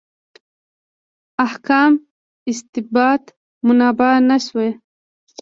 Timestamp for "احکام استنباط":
1.45-3.23